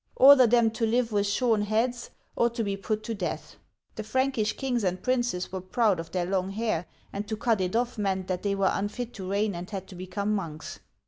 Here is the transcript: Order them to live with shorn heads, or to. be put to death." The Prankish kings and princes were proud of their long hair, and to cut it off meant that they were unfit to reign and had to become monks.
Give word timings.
Order 0.15 0.47
them 0.47 0.71
to 0.71 0.85
live 0.87 1.11
with 1.11 1.27
shorn 1.27 1.61
heads, 1.61 2.09
or 2.35 2.49
to. 2.49 2.63
be 2.63 2.75
put 2.75 3.03
to 3.03 3.13
death." 3.13 3.57
The 3.93 4.03
Prankish 4.03 4.57
kings 4.57 4.83
and 4.83 5.03
princes 5.03 5.51
were 5.51 5.61
proud 5.61 5.99
of 5.99 6.09
their 6.09 6.25
long 6.25 6.49
hair, 6.49 6.87
and 7.13 7.27
to 7.27 7.37
cut 7.37 7.61
it 7.61 7.75
off 7.75 7.99
meant 7.99 8.25
that 8.27 8.41
they 8.41 8.55
were 8.55 8.71
unfit 8.73 9.13
to 9.13 9.29
reign 9.29 9.53
and 9.53 9.69
had 9.69 9.85
to 9.89 9.95
become 9.95 10.33
monks. 10.33 10.79